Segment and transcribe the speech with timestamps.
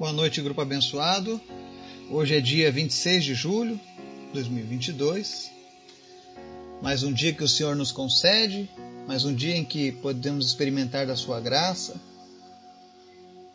[0.00, 1.38] Boa noite, grupo abençoado.
[2.10, 3.78] Hoje é dia 26 de julho
[4.28, 5.50] de 2022.
[6.80, 8.66] Mais um dia que o Senhor nos concede,
[9.06, 12.00] mais um dia em que podemos experimentar da Sua graça.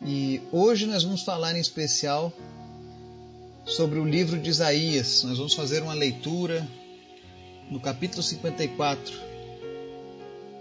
[0.06, 2.32] E hoje nós vamos falar em especial
[3.64, 5.24] sobre o livro de Isaías.
[5.24, 6.64] Nós vamos fazer uma leitura
[7.68, 9.12] no capítulo 54,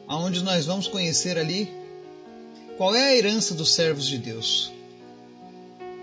[0.07, 1.71] aonde nós vamos conhecer ali
[2.75, 4.73] qual é a herança dos servos de Deus.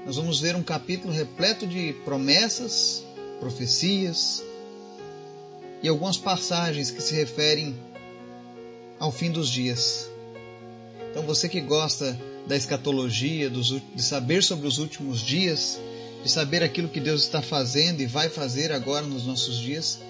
[0.04, 3.04] Nós vamos ver um capítulo repleto de promessas,
[3.38, 4.42] profecias
[5.80, 7.76] e algumas passagens que se referem
[8.98, 10.10] ao fim dos dias.
[11.10, 15.78] Então, você que gosta da escatologia, de saber sobre os últimos dias,
[16.24, 20.00] de saber aquilo que Deus está fazendo e vai fazer agora nos nossos dias,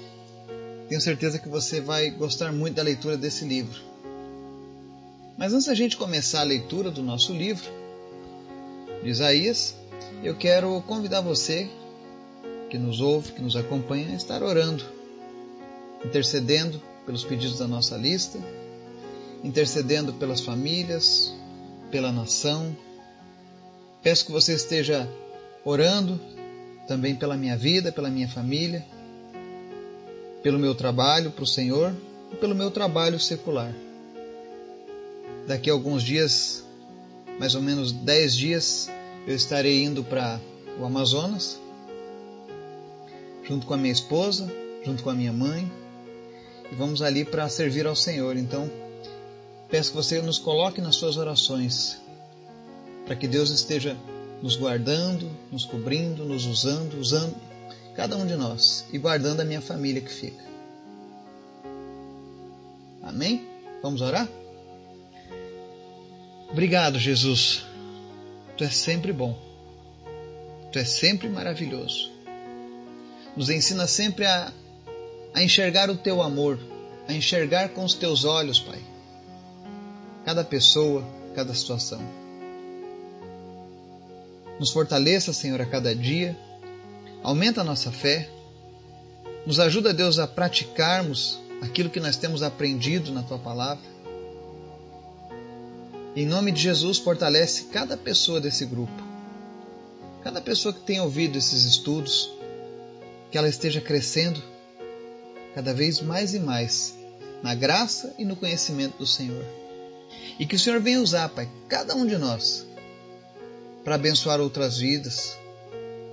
[0.89, 3.79] tenho certeza que você vai gostar muito da leitura desse livro.
[5.37, 7.71] Mas antes da gente começar a leitura do nosso livro,
[9.03, 9.82] de Isaías,
[10.23, 11.69] eu quero convidar você
[12.71, 14.85] que nos ouve, que nos acompanha, a estar orando,
[16.05, 18.39] intercedendo pelos pedidos da nossa lista,
[19.45, 21.33] intercedendo pelas famílias,
[21.91, 22.75] pela nação.
[24.03, 25.09] Peço que você esteja
[25.65, 26.19] orando
[26.87, 28.85] também pela minha vida, pela minha família,
[30.43, 31.95] pelo meu trabalho para o Senhor
[32.33, 33.73] e pelo meu trabalho secular.
[35.47, 36.65] Daqui a alguns dias,
[37.39, 38.89] mais ou menos dez dias,
[39.27, 40.41] eu estarei indo para
[40.79, 41.61] o Amazonas,
[43.45, 44.51] junto com a minha esposa,
[44.85, 45.71] junto com a minha mãe,
[46.71, 48.37] e vamos ali para servir ao Senhor.
[48.37, 48.71] Então,
[49.69, 51.99] peço que você nos coloque nas suas orações,
[53.07, 53.97] para que Deus esteja
[54.43, 57.35] nos guardando, nos cobrindo, nos usando, usando
[57.95, 60.43] cada um de nós e guardando a minha família que fica.
[63.03, 63.47] Amém?
[63.83, 64.29] Vamos orar?
[66.51, 67.72] Obrigado, Jesus.
[68.63, 69.37] Tu és sempre bom.
[70.71, 72.13] Tu és sempre maravilhoso.
[73.37, 74.53] Nos ensina sempre a,
[75.35, 76.61] a enxergar o teu amor,
[77.09, 78.79] a enxergar com os teus olhos, Pai.
[80.25, 81.05] Cada pessoa,
[81.35, 82.01] cada situação.
[84.61, 86.39] Nos fortaleça, Senhor, a cada dia.
[87.21, 88.31] Aumenta a nossa fé.
[89.45, 93.83] Nos ajuda, Deus, a praticarmos aquilo que nós temos aprendido na tua palavra.
[96.15, 99.03] Em nome de Jesus, fortalece cada pessoa desse grupo.
[100.23, 102.31] Cada pessoa que tem ouvido esses estudos,
[103.31, 104.43] que ela esteja crescendo
[105.55, 106.95] cada vez mais e mais
[107.43, 109.45] na graça e no conhecimento do Senhor.
[110.39, 112.67] E que o Senhor venha usar, Pai, cada um de nós
[113.83, 115.37] para abençoar outras vidas,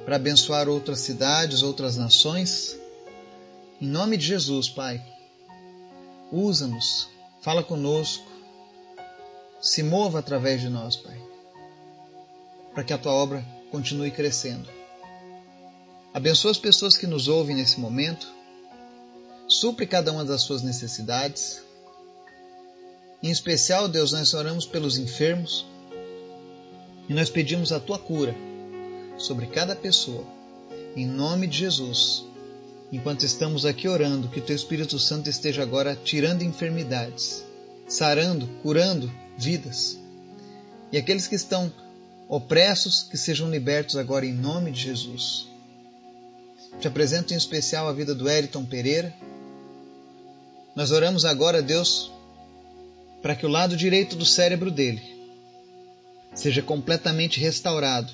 [0.06, 2.78] para abençoar outras cidades, outras nações.
[3.81, 5.02] Em nome de Jesus, Pai,
[6.31, 7.10] usa-nos,
[7.42, 8.28] fala conosco,
[9.62, 11.18] se mova através de nós, Pai,
[12.74, 14.70] para que a tua obra continue crescendo.
[16.14, 18.28] Abençoa as pessoas que nos ouvem nesse momento,
[19.48, 21.62] supre cada uma das suas necessidades.
[23.22, 25.66] Em especial, Deus, nós oramos pelos enfermos
[27.08, 28.36] e nós pedimos a tua cura
[29.18, 30.25] sobre cada pessoa,
[30.96, 32.25] em nome de Jesus.
[32.92, 37.44] Enquanto estamos aqui orando, que o teu Espírito Santo esteja agora tirando enfermidades,
[37.88, 39.97] sarando, curando vidas.
[40.91, 41.72] E aqueles que estão
[42.27, 45.47] opressos, que sejam libertos agora em nome de Jesus.
[46.79, 49.13] Te apresento em especial a vida do Eriton Pereira.
[50.75, 52.11] Nós oramos agora, Deus,
[53.22, 55.01] para que o lado direito do cérebro dele
[56.33, 58.13] seja completamente restaurado.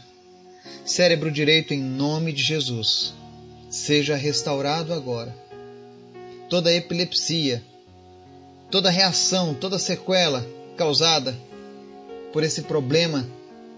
[0.85, 3.13] Cérebro direito, em nome de Jesus,
[3.69, 5.35] seja restaurado agora.
[6.49, 7.63] Toda epilepsia,
[8.71, 11.35] toda reação, toda sequela causada
[12.31, 13.25] por esse problema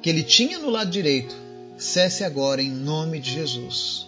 [0.01, 1.35] que ele tinha no lado direito,
[1.77, 4.07] cesse agora em nome de Jesus.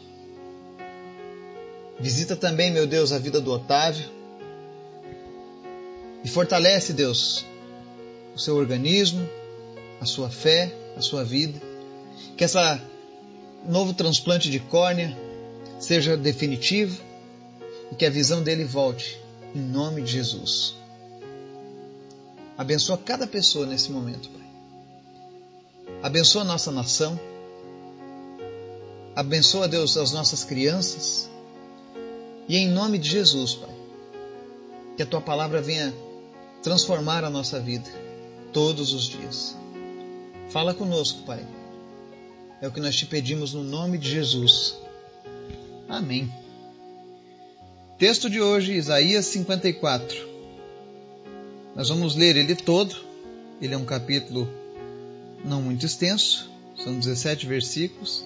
[2.00, 4.09] Visita também, meu Deus, a vida do Otávio
[6.23, 7.45] e fortalece, Deus,
[8.35, 9.27] o seu organismo,
[10.00, 11.61] a sua fé, a sua vida.
[12.38, 12.81] Que essa
[13.68, 15.18] novo transplante de córnea
[15.80, 17.01] seja definitivo
[17.92, 19.19] e que a visão dele volte
[19.53, 20.79] em nome de Jesus.
[22.59, 24.45] Abençoa cada pessoa nesse momento, Pai.
[26.03, 27.17] Abençoa a nossa nação.
[29.15, 31.29] Abençoa, Deus, as nossas crianças.
[32.50, 33.73] E em nome de Jesus, Pai,
[34.97, 35.94] que a tua palavra venha
[36.61, 37.89] transformar a nossa vida
[38.51, 39.56] todos os dias.
[40.50, 41.47] Fala conosco, Pai.
[42.61, 44.75] É o que nós te pedimos no nome de Jesus.
[45.88, 46.29] Amém.
[47.97, 50.29] Texto de hoje, Isaías 54.
[51.80, 52.94] Nós vamos ler ele todo.
[53.62, 54.50] Ele é um capítulo
[55.46, 58.26] não muito extenso, são 17 versículos.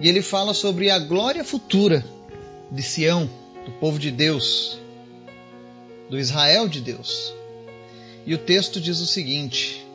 [0.00, 2.04] E ele fala sobre a glória futura
[2.68, 3.30] de Sião,
[3.64, 4.76] do povo de Deus,
[6.08, 7.32] do Israel de Deus.
[8.26, 9.86] E o texto diz o seguinte: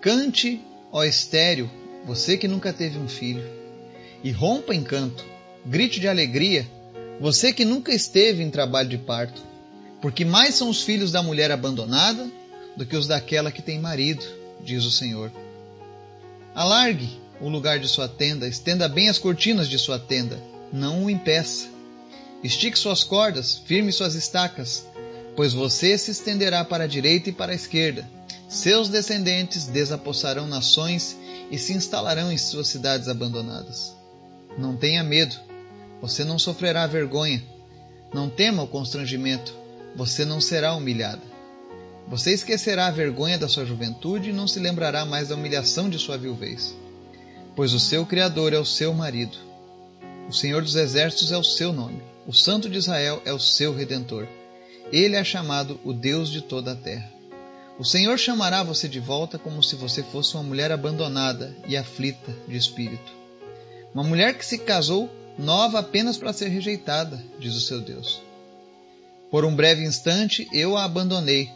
[0.00, 1.70] Cante, ó estéreo,
[2.04, 3.48] você que nunca teve um filho,
[4.24, 5.24] e rompa em canto,
[5.64, 6.68] grite de alegria,
[7.20, 9.53] você que nunca esteve em trabalho de parto,
[10.04, 12.30] porque mais são os filhos da mulher abandonada
[12.76, 14.22] do que os daquela que tem marido,
[14.62, 15.32] diz o Senhor.
[16.54, 17.08] Alargue
[17.40, 20.38] o lugar de sua tenda, estenda bem as cortinas de sua tenda,
[20.70, 21.68] não o impeça.
[22.42, 24.86] Estique suas cordas, firme suas estacas,
[25.34, 28.06] pois você se estenderá para a direita e para a esquerda.
[28.46, 31.16] Seus descendentes desapossarão nações
[31.50, 33.96] e se instalarão em suas cidades abandonadas.
[34.58, 35.34] Não tenha medo,
[35.98, 37.42] você não sofrerá vergonha.
[38.12, 39.63] Não tema o constrangimento,
[39.94, 41.22] você não será humilhada.
[42.08, 45.98] Você esquecerá a vergonha da sua juventude e não se lembrará mais da humilhação de
[45.98, 46.76] sua viuvez.
[47.56, 49.36] Pois o seu Criador é o seu marido.
[50.28, 52.02] O Senhor dos Exércitos é o seu nome.
[52.26, 54.26] O Santo de Israel é o seu Redentor.
[54.92, 57.10] Ele é chamado o Deus de toda a terra.
[57.78, 62.34] O Senhor chamará você de volta como se você fosse uma mulher abandonada e aflita
[62.46, 63.12] de espírito.
[63.92, 68.20] Uma mulher que se casou nova apenas para ser rejeitada, diz o seu Deus.
[69.34, 71.50] Por um breve instante eu a abandonei,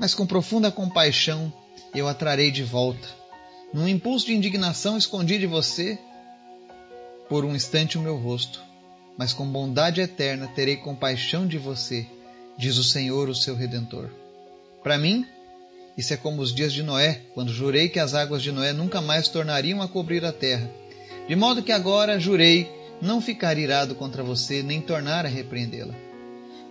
[0.00, 1.52] mas com profunda compaixão
[1.94, 3.06] eu a trarei de volta.
[3.72, 5.96] Num impulso de indignação escondi de você
[7.28, 8.60] por um instante o meu rosto,
[9.16, 12.04] mas com bondade eterna terei compaixão de você,
[12.58, 14.10] diz o Senhor, o seu redentor.
[14.82, 15.24] Para mim,
[15.96, 19.00] isso é como os dias de Noé, quando jurei que as águas de Noé nunca
[19.00, 20.68] mais tornariam a cobrir a terra.
[21.28, 22.68] De modo que agora jurei
[23.00, 26.09] não ficar irado contra você, nem tornar a repreendê-la.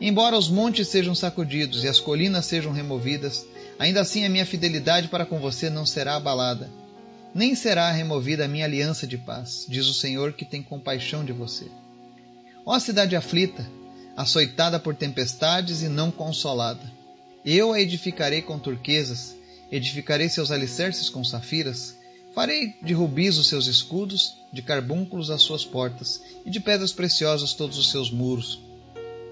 [0.01, 3.46] Embora os montes sejam sacudidos e as colinas sejam removidas,
[3.78, 6.69] ainda assim a minha fidelidade para com você não será abalada,
[7.34, 11.34] nem será removida a minha aliança de paz, diz o Senhor que tem compaixão de
[11.34, 11.66] você.
[12.66, 13.69] Ó cidade aflita,
[14.16, 16.92] açoitada por tempestades e não consolada,
[17.44, 19.36] eu a edificarei com turquesas,
[19.72, 22.00] edificarei seus alicerces com safiras,
[22.34, 27.54] Farei de rubis os seus escudos, de carbúnculos as suas portas, e de pedras preciosas
[27.54, 28.69] todos os seus muros.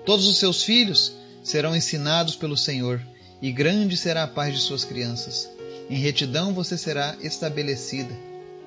[0.07, 1.11] Todos os seus filhos
[1.43, 3.01] serão ensinados pelo Senhor,
[3.41, 5.49] e grande será a paz de suas crianças.
[5.89, 8.15] Em retidão você será estabelecida.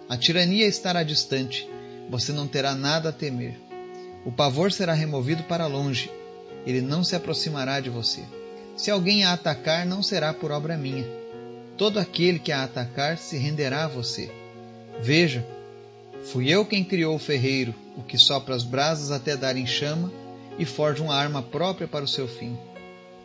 [0.06, 1.66] A tirania estará distante,
[2.10, 3.58] você não terá nada a temer.
[4.26, 6.10] O pavor será removido para longe,
[6.66, 8.22] ele não se aproximará de você.
[8.76, 11.20] Se alguém a atacar, não será por obra minha
[11.78, 14.30] todo aquele que a atacar se renderá a você.
[15.00, 15.42] Veja,
[16.22, 20.19] fui eu quem criou o ferreiro, o que sopra as brasas até darem chama
[20.58, 22.56] e forja uma arma própria para o seu fim.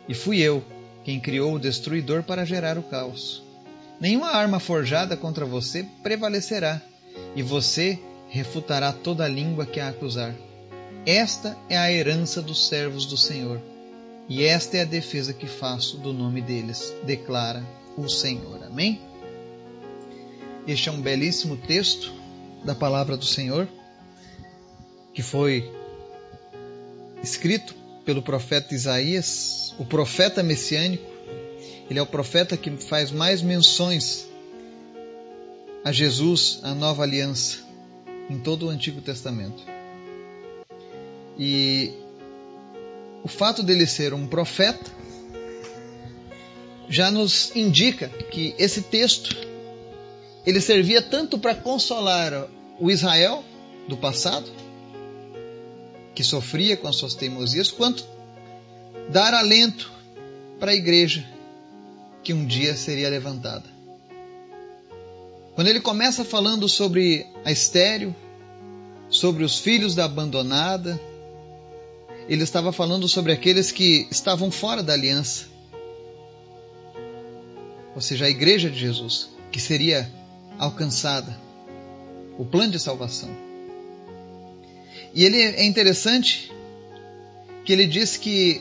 [0.08, 0.62] E fui eu
[1.04, 3.42] quem criou o destruidor para gerar o caos.
[4.00, 6.80] Nenhuma arma forjada contra você prevalecerá,
[7.34, 10.34] e você refutará toda língua que a acusar.
[11.06, 13.60] Esta é a herança dos servos do Senhor,
[14.28, 17.64] e esta é a defesa que faço do nome deles, declara
[17.96, 18.62] o Senhor.
[18.64, 19.00] Amém?
[20.66, 22.12] Este é um belíssimo texto
[22.64, 23.68] da palavra do Senhor
[25.16, 25.72] que foi
[27.22, 27.74] escrito
[28.04, 31.04] pelo profeta Isaías, o profeta messiânico.
[31.88, 34.26] Ele é o profeta que faz mais menções
[35.84, 37.58] a Jesus, a nova aliança,
[38.28, 39.62] em todo o Antigo Testamento.
[41.38, 41.92] E
[43.22, 44.90] o fato dele ser um profeta
[46.88, 49.36] já nos indica que esse texto
[50.46, 53.44] ele servia tanto para consolar o Israel
[53.88, 54.50] do passado,
[56.16, 58.04] que sofria com as suas teimosias, quanto
[59.08, 59.92] dar alento
[60.58, 61.24] para a igreja
[62.24, 63.70] que um dia seria levantada.
[65.54, 68.12] Quando ele começa falando sobre a estéreo,
[69.08, 71.00] sobre os filhos da abandonada,
[72.28, 75.54] ele estava falando sobre aqueles que estavam fora da aliança
[77.96, 80.12] ou seja, a igreja de Jesus, que seria
[80.58, 81.34] alcançada,
[82.38, 83.30] o plano de salvação.
[85.16, 86.52] E ele é interessante
[87.64, 88.60] que ele diz que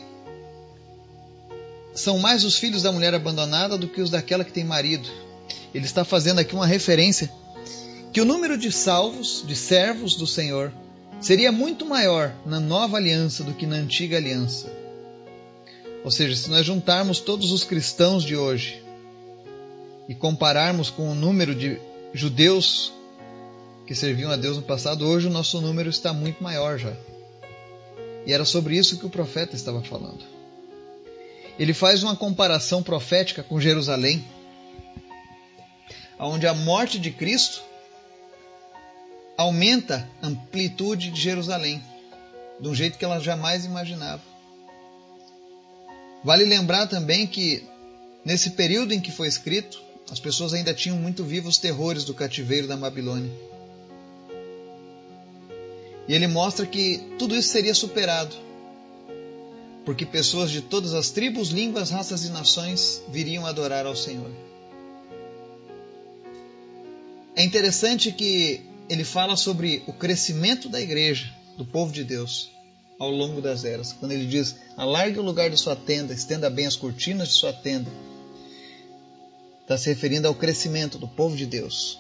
[1.94, 5.10] são mais os filhos da mulher abandonada do que os daquela que tem marido.
[5.74, 7.30] Ele está fazendo aqui uma referência
[8.14, 10.72] que o número de salvos, de servos do Senhor,
[11.20, 14.72] seria muito maior na nova aliança do que na antiga aliança.
[16.06, 18.82] Ou seja, se nós juntarmos todos os cristãos de hoje,
[20.08, 21.82] e compararmos com o número de
[22.14, 22.94] judeus
[23.86, 26.94] que serviam a Deus no passado, hoje o nosso número está muito maior já.
[28.26, 30.24] E era sobre isso que o profeta estava falando.
[31.60, 34.26] Ele faz uma comparação profética com Jerusalém.
[36.18, 37.62] onde a morte de Cristo
[39.38, 41.84] aumenta a amplitude de Jerusalém,
[42.60, 44.22] de um jeito que ela jamais imaginava.
[46.24, 47.64] Vale lembrar também que,
[48.24, 52.14] nesse período em que foi escrito, as pessoas ainda tinham muito vivos os terrores do
[52.14, 53.32] cativeiro da Babilônia.
[56.08, 58.36] E ele mostra que tudo isso seria superado,
[59.84, 64.32] porque pessoas de todas as tribos, línguas, raças e nações viriam adorar ao Senhor.
[67.36, 72.52] É interessante que ele fala sobre o crescimento da igreja, do povo de Deus,
[73.00, 73.92] ao longo das eras.
[73.92, 77.52] Quando ele diz: alargue o lugar de sua tenda, estenda bem as cortinas de sua
[77.52, 77.92] tenda.
[79.62, 82.00] Está se referindo ao crescimento do povo de Deus.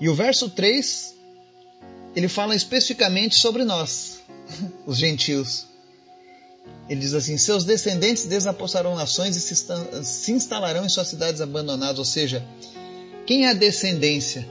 [0.00, 1.14] E o verso 3,
[2.14, 4.20] ele fala especificamente sobre nós,
[4.86, 5.66] os gentios.
[6.88, 11.98] Ele diz assim: Seus descendentes desapossarão nações e se instalarão em suas cidades abandonadas.
[11.98, 12.44] Ou seja,
[13.26, 14.46] quem é a descendência?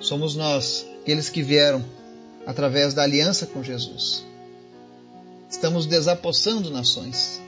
[0.00, 1.84] Somos nós, aqueles que vieram
[2.46, 4.24] através da aliança com Jesus.
[5.50, 7.40] Estamos desapossando nações.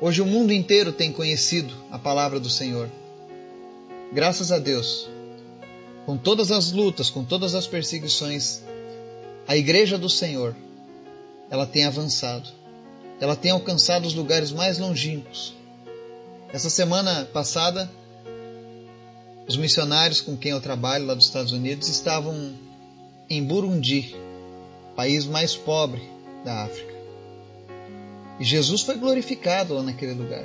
[0.00, 2.90] Hoje o mundo inteiro tem conhecido a palavra do Senhor.
[4.12, 5.08] Graças a Deus,
[6.04, 8.62] com todas as lutas, com todas as perseguições,
[9.46, 10.56] a igreja do Senhor,
[11.48, 12.48] ela tem avançado.
[13.20, 15.54] Ela tem alcançado os lugares mais longínquos.
[16.52, 17.90] Essa semana passada,
[19.46, 22.54] os missionários com quem eu trabalho lá dos Estados Unidos estavam
[23.30, 24.14] em Burundi,
[24.94, 26.02] país mais pobre
[26.44, 26.94] da África.
[28.40, 30.44] E Jesus foi glorificado lá naquele lugar.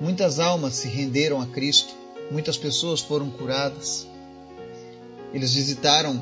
[0.00, 1.94] Muitas almas se renderam a Cristo,
[2.30, 4.06] muitas pessoas foram curadas.
[5.32, 6.20] Eles visitaram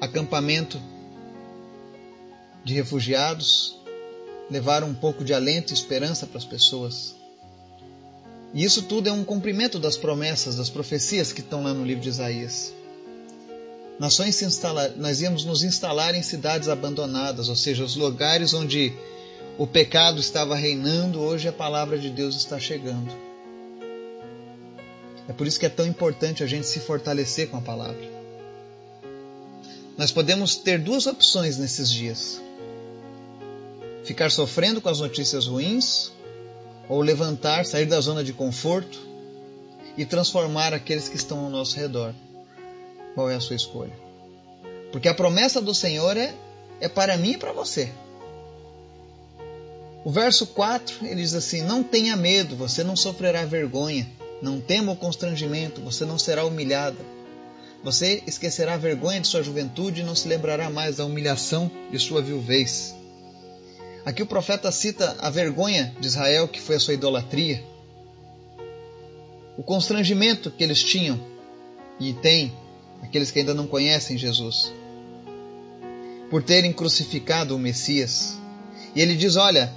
[0.00, 0.80] acampamento
[2.64, 3.76] de refugiados,
[4.50, 7.14] levaram um pouco de alento e esperança para as pessoas.
[8.54, 12.02] E isso tudo é um cumprimento das promessas, das profecias que estão lá no livro
[12.02, 12.72] de Isaías.
[13.98, 18.92] Nações se instalar, nós íamos nos instalar em cidades abandonadas, ou seja, os lugares onde
[19.58, 23.12] o pecado estava reinando, hoje a palavra de Deus está chegando.
[25.28, 28.10] É por isso que é tão importante a gente se fortalecer com a palavra.
[29.96, 32.40] Nós podemos ter duas opções nesses dias:
[34.04, 36.12] ficar sofrendo com as notícias ruins
[36.88, 39.00] ou levantar, sair da zona de conforto
[39.96, 42.14] e transformar aqueles que estão ao nosso redor.
[43.14, 43.92] Qual é a sua escolha?
[44.90, 46.34] Porque a promessa do Senhor é,
[46.80, 47.90] é para mim e para você.
[50.04, 54.08] O verso 4 ele diz assim: Não tenha medo, você não sofrerá vergonha.
[54.42, 56.98] Não tema o constrangimento, você não será humilhada.
[57.84, 61.98] Você esquecerá a vergonha de sua juventude e não se lembrará mais da humilhação de
[61.98, 62.94] sua viuvez.
[64.04, 67.62] Aqui o profeta cita a vergonha de Israel, que foi a sua idolatria,
[69.56, 71.20] o constrangimento que eles tinham
[72.00, 72.52] e têm,
[73.00, 74.72] aqueles que ainda não conhecem Jesus,
[76.30, 78.36] por terem crucificado o Messias.
[78.94, 79.72] E ele diz: Olha,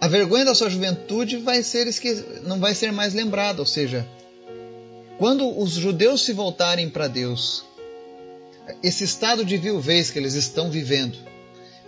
[0.00, 2.24] a vergonha da sua juventude vai ser esque...
[2.44, 4.06] não vai ser mais lembrada, ou seja,
[5.18, 7.64] quando os judeus se voltarem para Deus,
[8.80, 11.18] esse estado de viuvez que eles estão vivendo,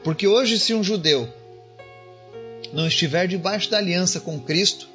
[0.03, 1.29] porque hoje, se um judeu
[2.73, 4.89] não estiver debaixo da aliança com Cristo,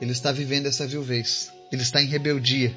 [0.00, 2.74] ele está vivendo essa viuvez, ele está em rebeldia.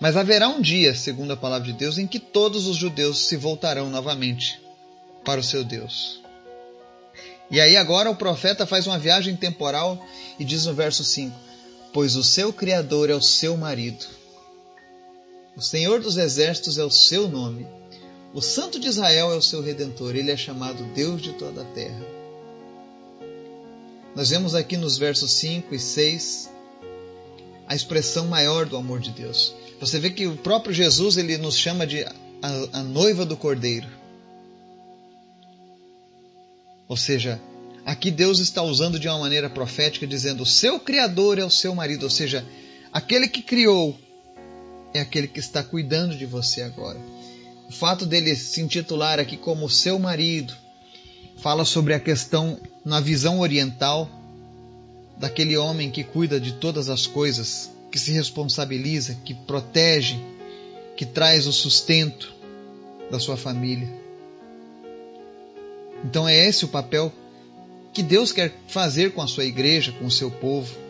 [0.00, 3.36] Mas haverá um dia, segundo a palavra de Deus, em que todos os judeus se
[3.36, 4.60] voltarão novamente
[5.24, 6.20] para o seu Deus.
[7.50, 10.04] E aí agora o profeta faz uma viagem temporal
[10.38, 11.34] e diz no verso 5:
[11.92, 14.04] Pois o seu Criador é o seu marido.
[15.56, 17.66] O Senhor dos Exércitos é o seu nome.
[18.36, 21.64] O Santo de Israel é o seu redentor, ele é chamado Deus de toda a
[21.64, 22.04] terra.
[24.14, 26.50] Nós vemos aqui nos versos 5 e 6
[27.66, 29.54] a expressão maior do amor de Deus.
[29.80, 32.12] Você vê que o próprio Jesus ele nos chama de a,
[32.74, 33.88] a noiva do Cordeiro.
[36.86, 37.40] Ou seja,
[37.86, 41.74] aqui Deus está usando de uma maneira profética, dizendo: o seu Criador é o seu
[41.74, 42.44] marido, ou seja,
[42.92, 43.98] aquele que criou
[44.92, 47.15] é aquele que está cuidando de você agora.
[47.68, 50.54] O fato dele se intitular aqui como seu marido
[51.38, 54.08] fala sobre a questão na visão oriental
[55.16, 60.18] daquele homem que cuida de todas as coisas, que se responsabiliza, que protege,
[60.96, 62.34] que traz o sustento
[63.10, 63.88] da sua família.
[66.04, 67.12] Então é esse o papel
[67.92, 70.85] que Deus quer fazer com a sua igreja, com o seu povo.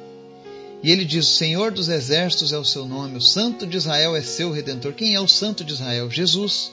[0.83, 4.23] E ele diz: Senhor dos exércitos é o seu nome, o Santo de Israel é
[4.23, 4.93] seu redentor.
[4.93, 6.11] Quem é o Santo de Israel?
[6.11, 6.73] Jesus.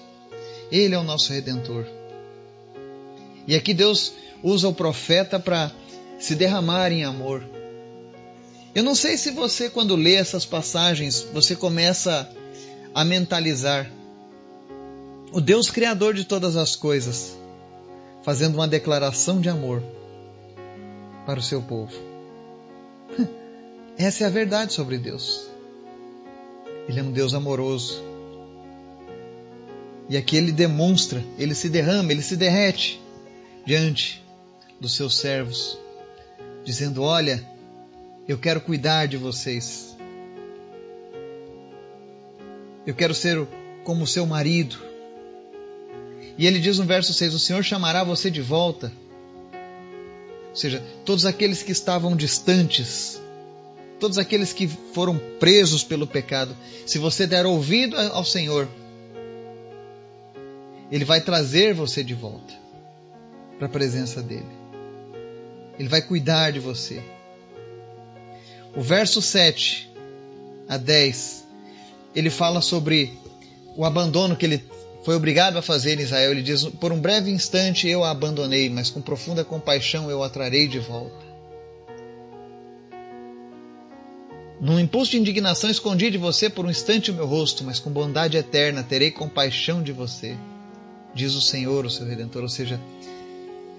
[0.72, 1.86] Ele é o nosso redentor.
[3.48, 5.72] E aqui Deus usa o profeta para
[6.20, 7.44] se derramar em amor.
[8.74, 12.30] Eu não sei se você, quando lê essas passagens, você começa
[12.94, 13.92] a mentalizar
[15.32, 17.38] o Deus Criador de todas as coisas,
[18.24, 19.84] fazendo uma declaração de amor
[21.26, 22.13] para o seu povo.
[24.04, 25.48] Essa é a verdade sobre Deus.
[26.90, 28.04] Ele é um Deus amoroso.
[30.10, 33.02] E aqui ele demonstra, ele se derrama, ele se derrete
[33.66, 34.22] diante
[34.78, 35.80] dos seus servos,
[36.66, 37.48] dizendo: Olha,
[38.28, 39.96] eu quero cuidar de vocês.
[42.86, 43.48] Eu quero ser
[43.86, 44.76] como seu marido.
[46.38, 48.92] E ele diz no verso 6: O Senhor chamará você de volta.
[50.50, 53.23] Ou seja, todos aqueles que estavam distantes,
[54.04, 56.54] todos aqueles que foram presos pelo pecado,
[56.86, 58.68] se você der ouvido ao Senhor,
[60.92, 62.54] Ele vai trazer você de volta
[63.58, 64.44] para a presença dEle.
[65.80, 67.02] Ele vai cuidar de você.
[68.76, 69.90] O verso 7
[70.68, 71.46] a 10,
[72.14, 73.18] ele fala sobre
[73.74, 74.66] o abandono que ele
[75.06, 76.32] foi obrigado a fazer em Israel.
[76.32, 80.30] Ele diz: Por um breve instante eu a abandonei, mas com profunda compaixão eu a
[80.30, 81.23] trarei de volta.
[84.64, 87.92] Num impulso de indignação, escondi de você por um instante o meu rosto, mas com
[87.92, 90.38] bondade eterna terei compaixão de você,
[91.14, 92.44] diz o Senhor, o seu redentor.
[92.44, 92.80] Ou seja,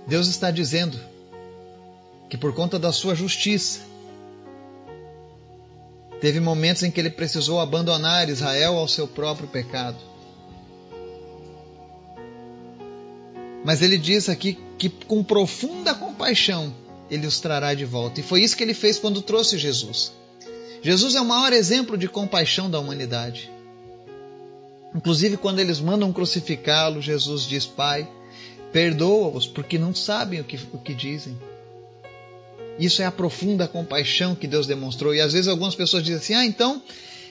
[0.06, 1.00] Deus está dizendo
[2.28, 3.80] que por conta da sua justiça,
[6.20, 9.96] teve momentos em que ele precisou abandonar Israel ao seu próprio pecado.
[13.64, 16.74] Mas ele diz aqui que com profunda compaixão
[17.10, 18.20] ele os trará de volta.
[18.20, 20.12] E foi isso que ele fez quando trouxe Jesus.
[20.84, 23.50] Jesus é o maior exemplo de compaixão da humanidade.
[24.94, 28.06] Inclusive, quando eles mandam crucificá-lo, Jesus diz: Pai,
[28.70, 31.38] perdoa-os, porque não sabem o que, o que dizem.
[32.78, 35.14] Isso é a profunda compaixão que Deus demonstrou.
[35.14, 36.82] E às vezes algumas pessoas dizem assim: ah, então,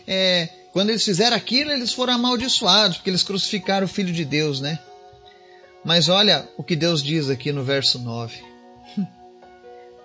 [0.07, 4.61] é, quando eles fizeram aquilo, eles foram amaldiçoados, porque eles crucificaram o Filho de Deus,
[4.61, 4.79] né?
[5.85, 8.52] Mas olha o que Deus diz aqui no verso 9.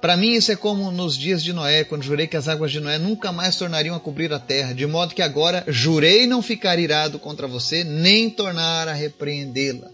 [0.00, 2.78] Para mim, isso é como nos dias de Noé, quando jurei que as águas de
[2.78, 6.78] Noé nunca mais tornariam a cobrir a terra, de modo que agora jurei não ficar
[6.78, 9.90] irado contra você, nem tornar a repreendê-la.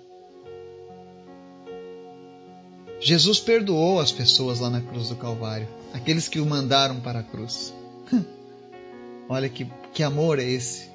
[3.00, 7.22] Jesus perdoou as pessoas lá na cruz do Calvário, aqueles que o mandaram para a
[7.22, 7.72] cruz.
[9.28, 10.90] Olha que, que amor é esse.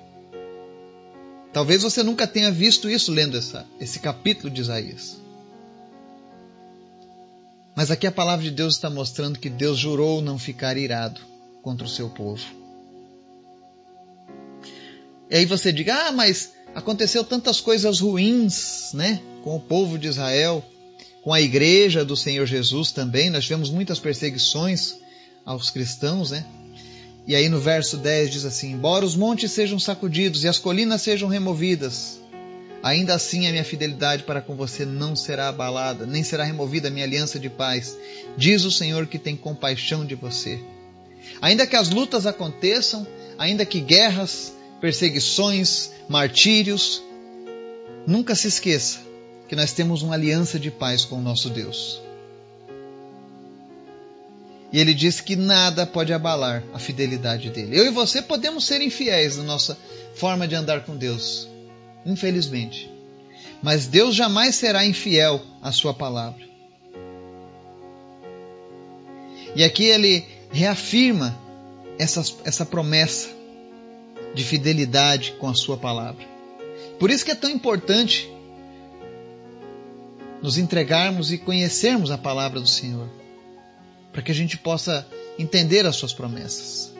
[1.51, 5.19] Talvez você nunca tenha visto isso lendo essa, esse capítulo de Isaías.
[7.79, 11.21] Mas aqui a palavra de Deus está mostrando que Deus jurou não ficar irado
[11.61, 12.43] contra o seu povo.
[15.29, 20.09] E aí você diga: "Ah, mas aconteceu tantas coisas ruins, né, com o povo de
[20.09, 20.61] Israel,
[21.23, 24.95] com a igreja do Senhor Jesus também, nós tivemos muitas perseguições
[25.45, 26.45] aos cristãos, né?
[27.25, 31.01] E aí no verso 10 diz assim: Embora os montes sejam sacudidos e as colinas
[31.01, 32.19] sejam removidas,
[32.81, 36.91] Ainda assim, a minha fidelidade para com você não será abalada, nem será removida a
[36.91, 37.97] minha aliança de paz,
[38.37, 40.59] diz o Senhor que tem compaixão de você.
[41.41, 43.05] Ainda que as lutas aconteçam,
[43.37, 47.03] ainda que guerras, perseguições, martírios,
[48.07, 48.99] nunca se esqueça
[49.49, 52.01] que nós temos uma aliança de paz com o nosso Deus.
[54.71, 57.77] E ele diz que nada pode abalar a fidelidade dele.
[57.77, 59.77] Eu e você podemos ser infiéis na nossa
[60.13, 61.49] forma de andar com Deus
[62.05, 62.91] infelizmente.
[63.61, 66.47] Mas Deus jamais será infiel à sua palavra.
[69.55, 71.37] E aqui ele reafirma
[71.97, 73.29] essa, essa promessa
[74.33, 76.25] de fidelidade com a sua palavra.
[76.99, 78.29] Por isso que é tão importante
[80.41, 83.09] nos entregarmos e conhecermos a palavra do Senhor,
[84.13, 85.05] para que a gente possa
[85.37, 86.93] entender as suas promessas.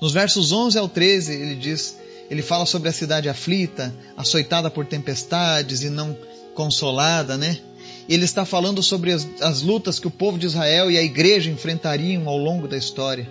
[0.00, 1.96] Nos versos 11 ao 13, ele diz:
[2.30, 6.16] ele fala sobre a cidade aflita, açoitada por tempestades e não
[6.54, 7.58] consolada, né?
[8.08, 11.50] Ele está falando sobre as, as lutas que o povo de Israel e a igreja
[11.50, 13.28] enfrentariam ao longo da história.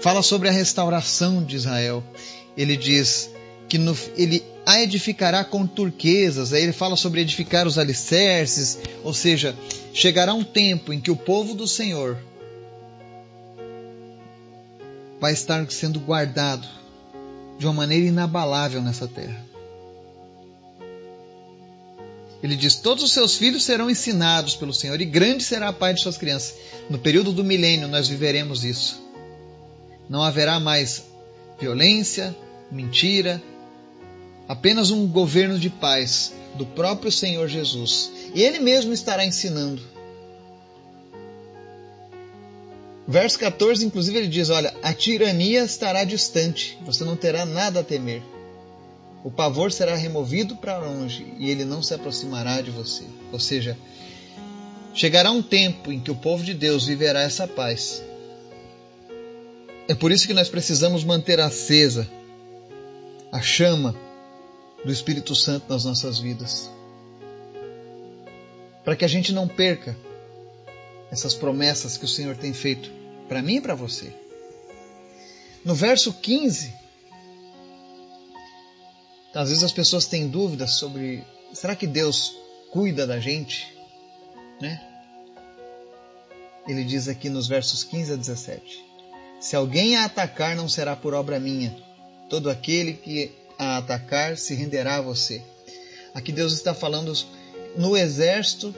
[0.00, 2.02] Fala sobre a restauração de Israel.
[2.56, 3.30] Ele diz
[3.68, 6.52] que no, ele a edificará com turquesas.
[6.52, 9.54] Aí ele fala sobre edificar os alicerces, ou seja,
[9.92, 12.16] chegará um tempo em que o povo do Senhor
[15.20, 16.66] vai estar sendo guardado
[17.58, 19.44] de uma maneira inabalável nessa terra.
[22.42, 25.96] Ele diz: Todos os seus filhos serão ensinados pelo Senhor, e grande será a paz
[25.96, 26.54] de suas crianças.
[26.88, 29.00] No período do milênio, nós viveremos isso.
[30.08, 31.04] Não haverá mais
[31.60, 32.34] violência,
[32.72, 33.40] mentira,
[34.48, 38.10] apenas um governo de paz do próprio Senhor Jesus.
[38.34, 39.82] E Ele mesmo estará ensinando
[43.10, 47.82] Verso 14, inclusive, ele diz: Olha, a tirania estará distante, você não terá nada a
[47.82, 48.22] temer.
[49.24, 53.02] O pavor será removido para longe e ele não se aproximará de você.
[53.32, 53.76] Ou seja,
[54.94, 58.00] chegará um tempo em que o povo de Deus viverá essa paz.
[59.88, 62.08] É por isso que nós precisamos manter acesa
[63.32, 63.92] a chama
[64.84, 66.70] do Espírito Santo nas nossas vidas.
[68.84, 69.96] Para que a gente não perca
[71.10, 72.99] essas promessas que o Senhor tem feito
[73.30, 74.12] para mim e para você.
[75.64, 76.74] No verso 15,
[79.32, 82.36] às vezes as pessoas têm dúvidas sobre será que Deus
[82.72, 83.72] cuida da gente?
[84.60, 84.84] Né?
[86.66, 88.84] Ele diz aqui nos versos 15 a 17:
[89.38, 91.76] Se alguém a atacar, não será por obra minha.
[92.28, 95.40] Todo aquele que a atacar se renderá a você.
[96.12, 97.12] Aqui Deus está falando
[97.76, 98.74] no exército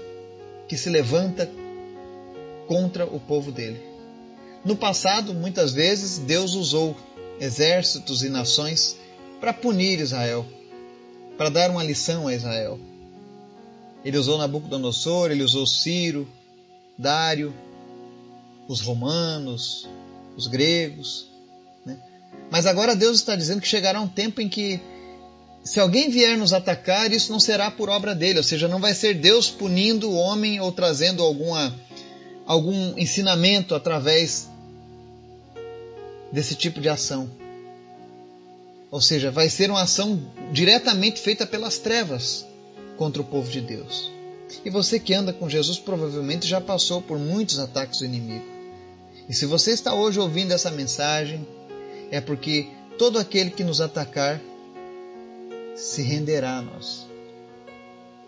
[0.68, 1.50] que se levanta
[2.66, 3.91] contra o povo dele.
[4.64, 6.96] No passado, muitas vezes, Deus usou
[7.40, 8.96] exércitos e nações
[9.40, 10.46] para punir Israel,
[11.36, 12.78] para dar uma lição a Israel.
[14.04, 16.28] Ele usou Nabucodonosor, ele usou Ciro,
[16.96, 17.52] Dário,
[18.68, 19.88] os romanos,
[20.36, 21.26] os gregos.
[21.84, 21.98] Né?
[22.48, 24.80] Mas agora Deus está dizendo que chegará um tempo em que,
[25.64, 28.94] se alguém vier nos atacar, isso não será por obra dele, ou seja, não vai
[28.94, 31.74] ser Deus punindo o homem ou trazendo alguma,
[32.46, 34.51] algum ensinamento através
[36.32, 37.30] desse tipo de ação.
[38.90, 42.44] Ou seja, vai ser uma ação diretamente feita pelas trevas
[42.96, 44.10] contra o povo de Deus.
[44.64, 48.44] E você que anda com Jesus provavelmente já passou por muitos ataques do inimigo.
[49.28, 51.46] E se você está hoje ouvindo essa mensagem,
[52.10, 52.68] é porque
[52.98, 54.40] todo aquele que nos atacar
[55.74, 57.06] se renderá a nós.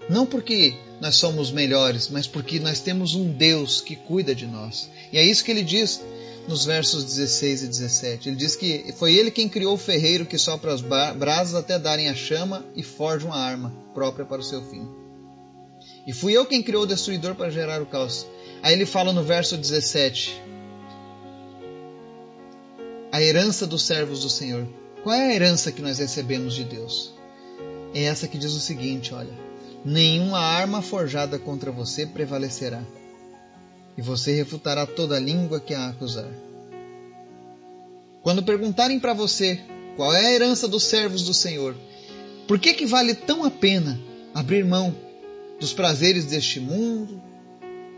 [0.09, 4.91] Não porque nós somos melhores, mas porque nós temos um Deus que cuida de nós.
[5.13, 6.01] E é isso que ele diz
[6.47, 8.29] nos versos 16 e 17.
[8.29, 12.09] Ele diz que foi ele quem criou o ferreiro que sopra as brasas até darem
[12.09, 14.87] a chama e forja uma arma própria para o seu fim.
[16.07, 18.27] E fui eu quem criou o destruidor para gerar o caos.
[18.63, 20.41] Aí ele fala no verso 17:
[23.11, 24.67] A herança dos servos do Senhor.
[25.03, 27.13] Qual é a herança que nós recebemos de Deus?
[27.95, 29.33] É essa que diz o seguinte: olha,
[29.85, 32.83] nenhuma arma forjada contra você prevalecerá
[33.97, 36.31] e você refutará toda língua que a acusar.
[38.23, 39.61] Quando perguntarem para você
[39.97, 41.77] qual é a herança dos servos do Senhor,
[42.49, 44.01] por que, que vale tão a pena
[44.35, 44.95] abrir mão
[45.61, 47.23] dos prazeres deste mundo,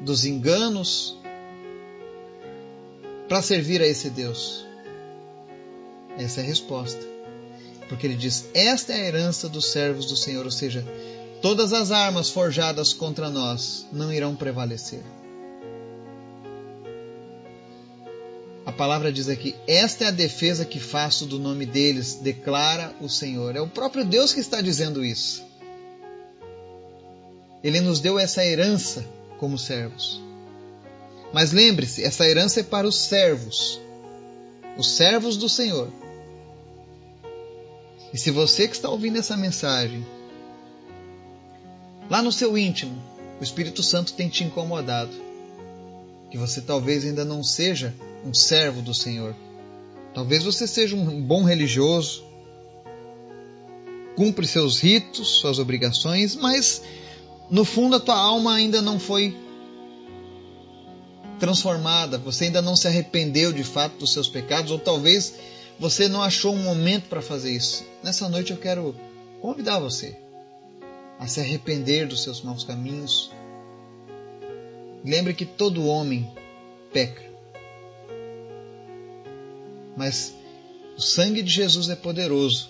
[0.01, 1.17] dos enganos,
[3.29, 4.67] para servir a esse Deus?
[6.19, 7.05] Essa é a resposta.
[7.89, 10.85] Porque ele diz: Esta é a herança dos servos do Senhor, ou seja,
[11.41, 15.03] todas as armas forjadas contra nós não irão prevalecer.
[18.77, 23.57] Palavra diz aqui: Esta é a defesa que faço do nome deles, declara o Senhor.
[23.57, 25.45] É o próprio Deus que está dizendo isso.
[27.65, 29.05] Ele nos deu essa herança
[29.39, 30.21] como servos.
[31.33, 33.81] Mas lembre-se, essa herança é para os servos,
[34.79, 35.91] os servos do Senhor.
[38.13, 40.07] E se você que está ouvindo essa mensagem,
[42.09, 42.97] lá no seu íntimo,
[43.41, 45.13] o Espírito Santo tem te incomodado,
[46.31, 47.93] que você talvez ainda não seja
[48.27, 49.35] um servo do Senhor.
[50.13, 52.25] Talvez você seja um bom religioso,
[54.17, 56.83] cumpre seus ritos, suas obrigações, mas
[57.49, 59.37] no fundo a tua alma ainda não foi
[61.39, 65.35] transformada, você ainda não se arrependeu de fato dos seus pecados, ou talvez
[65.79, 67.85] você não achou um momento para fazer isso.
[68.03, 68.97] Nessa noite eu quero
[69.41, 70.17] convidar você
[71.19, 73.31] a se arrepender dos seus maus caminhos.
[75.05, 76.29] Lembre que todo homem
[76.93, 77.36] peca.
[79.97, 80.35] Mas
[80.97, 82.69] o sangue de Jesus é poderoso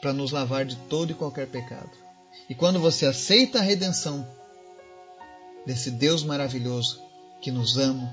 [0.00, 1.90] para nos lavar de todo e qualquer pecado.
[2.48, 4.26] E quando você aceita a redenção
[5.66, 7.02] desse Deus maravilhoso
[7.40, 8.10] que nos ama,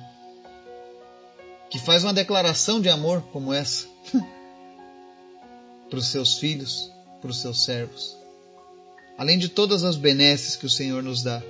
[1.69, 3.87] que faz uma declaração de amor como essa
[5.89, 8.17] para os seus filhos, para os seus servos,
[9.17, 11.41] além de todas as benesses que o Senhor nos dá,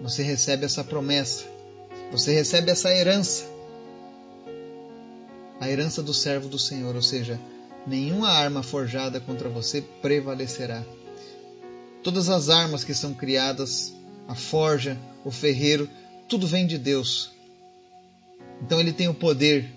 [0.00, 1.44] você recebe essa promessa,
[2.10, 3.51] você recebe essa herança
[5.62, 7.38] a herança do servo do Senhor, ou seja,
[7.86, 10.82] nenhuma arma forjada contra você prevalecerá.
[12.02, 13.92] Todas as armas que são criadas,
[14.26, 15.88] a forja, o ferreiro,
[16.28, 17.30] tudo vem de Deus.
[18.60, 19.72] Então ele tem o poder.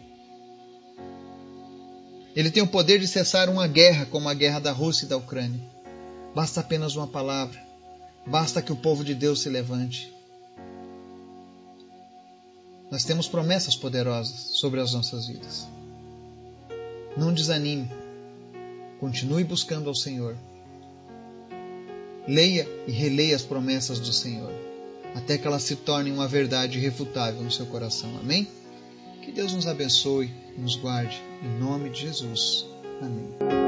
[2.35, 5.17] Ele tem o poder de cessar uma guerra como a guerra da Rússia e da
[5.17, 5.61] Ucrânia.
[6.33, 7.63] Basta apenas uma palavra.
[8.25, 10.11] Basta que o povo de Deus se levante.
[12.91, 15.67] Nós temos promessas poderosas sobre as nossas vidas.
[17.17, 17.89] Não desanime.
[18.99, 20.37] Continue buscando ao Senhor.
[22.27, 24.51] Leia e releia as promessas do Senhor,
[25.13, 28.17] até que elas se tornem uma verdade irrefutável no seu coração.
[28.19, 28.47] Amém?
[29.21, 31.21] Que Deus nos abençoe e nos guarde.
[31.43, 32.65] Em nome de Jesus.
[33.01, 33.64] Amém.